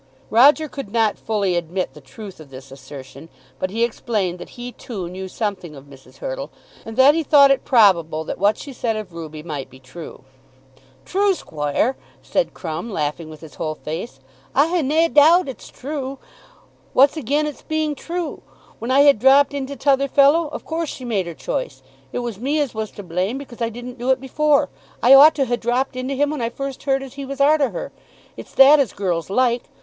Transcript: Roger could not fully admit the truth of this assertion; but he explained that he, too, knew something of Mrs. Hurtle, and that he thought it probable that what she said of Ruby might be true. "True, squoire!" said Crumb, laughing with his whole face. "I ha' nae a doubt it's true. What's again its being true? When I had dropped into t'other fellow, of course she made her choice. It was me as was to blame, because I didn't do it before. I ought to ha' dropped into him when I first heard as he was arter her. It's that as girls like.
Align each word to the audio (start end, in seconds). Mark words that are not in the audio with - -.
Roger 0.31 0.67
could 0.67 0.91
not 0.91 1.15
fully 1.15 1.55
admit 1.55 1.93
the 1.93 2.01
truth 2.01 2.39
of 2.39 2.49
this 2.49 2.71
assertion; 2.71 3.29
but 3.59 3.69
he 3.69 3.83
explained 3.83 4.39
that 4.39 4.57
he, 4.57 4.71
too, 4.71 5.07
knew 5.07 5.27
something 5.27 5.75
of 5.75 5.83
Mrs. 5.85 6.17
Hurtle, 6.17 6.49
and 6.87 6.97
that 6.97 7.13
he 7.13 7.21
thought 7.21 7.51
it 7.51 7.63
probable 7.65 8.23
that 8.23 8.39
what 8.39 8.57
she 8.57 8.73
said 8.73 8.95
of 8.95 9.13
Ruby 9.13 9.43
might 9.43 9.69
be 9.69 9.77
true. 9.79 10.23
"True, 11.05 11.35
squoire!" 11.35 11.97
said 12.23 12.55
Crumb, 12.55 12.89
laughing 12.89 13.29
with 13.29 13.41
his 13.41 13.53
whole 13.61 13.75
face. 13.75 14.19
"I 14.55 14.69
ha' 14.69 14.81
nae 14.83 15.03
a 15.05 15.07
doubt 15.09 15.47
it's 15.47 15.69
true. 15.69 16.17
What's 16.93 17.15
again 17.15 17.45
its 17.45 17.61
being 17.61 17.93
true? 17.93 18.41
When 18.79 18.89
I 18.89 19.01
had 19.01 19.19
dropped 19.19 19.53
into 19.53 19.75
t'other 19.75 20.07
fellow, 20.07 20.47
of 20.47 20.65
course 20.65 20.89
she 20.89 21.05
made 21.05 21.27
her 21.27 21.35
choice. 21.35 21.83
It 22.11 22.19
was 22.25 22.39
me 22.39 22.59
as 22.59 22.73
was 22.73 22.89
to 22.89 23.03
blame, 23.03 23.37
because 23.37 23.61
I 23.61 23.69
didn't 23.69 23.99
do 23.99 24.09
it 24.09 24.19
before. 24.19 24.69
I 25.03 25.13
ought 25.13 25.35
to 25.35 25.45
ha' 25.45 25.59
dropped 25.59 25.95
into 25.95 26.15
him 26.15 26.31
when 26.31 26.41
I 26.41 26.49
first 26.49 26.81
heard 26.85 27.03
as 27.03 27.13
he 27.13 27.23
was 27.23 27.39
arter 27.39 27.69
her. 27.69 27.91
It's 28.35 28.55
that 28.55 28.79
as 28.79 28.93
girls 28.93 29.29
like. 29.29 29.65